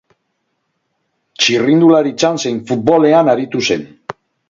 [1.43, 3.91] Txirrindularitzan zein futbolean aritu zen.